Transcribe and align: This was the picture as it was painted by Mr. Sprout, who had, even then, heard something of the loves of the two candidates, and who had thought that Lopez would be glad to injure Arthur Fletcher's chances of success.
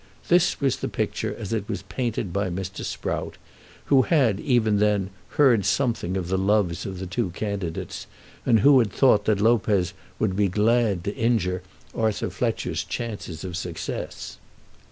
This 0.29 0.59
was 0.59 0.77
the 0.77 0.87
picture 0.87 1.35
as 1.37 1.53
it 1.53 1.69
was 1.69 1.83
painted 1.83 2.33
by 2.33 2.49
Mr. 2.49 2.83
Sprout, 2.83 3.37
who 3.85 4.01
had, 4.01 4.39
even 4.39 4.79
then, 4.79 5.11
heard 5.37 5.63
something 5.63 6.17
of 6.17 6.27
the 6.27 6.39
loves 6.39 6.87
of 6.87 6.97
the 6.97 7.05
two 7.05 7.29
candidates, 7.35 8.07
and 8.43 8.61
who 8.61 8.79
had 8.79 8.91
thought 8.91 9.25
that 9.25 9.39
Lopez 9.41 9.93
would 10.17 10.35
be 10.35 10.47
glad 10.47 11.03
to 11.03 11.15
injure 11.15 11.61
Arthur 11.93 12.31
Fletcher's 12.31 12.83
chances 12.83 13.43
of 13.43 13.55
success. 13.55 14.39